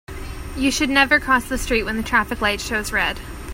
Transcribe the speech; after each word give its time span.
You 0.57 0.71
should 0.71 0.89
never 0.89 1.19
cross 1.19 1.45
the 1.47 1.59
street 1.59 1.83
when 1.83 1.95
the 1.95 2.01
traffic 2.01 2.41
light 2.41 2.59
shows 2.59 2.91
red. 2.91 3.19